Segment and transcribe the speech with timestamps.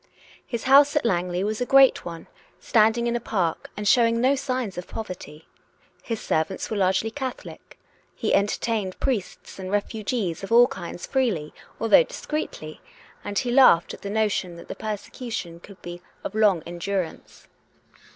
[0.47, 2.25] His house at Langley was a great one,
[2.59, 5.47] standing in a park, and showing no signs of poverty;
[6.01, 7.77] his servants were largely Catholic;
[8.15, 12.81] he entertained priests and refugees of all kinds freely, although discreetly;
[13.23, 14.21] and he laughed at the COME RACK!
[14.21, 14.31] COME ROPE!
[14.41, 17.47] 375 notion that the persecution could be of long endur ance.